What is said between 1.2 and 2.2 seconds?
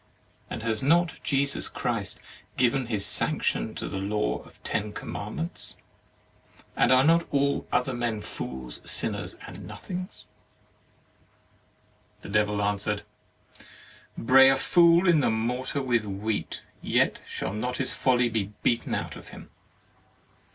Jesus Christ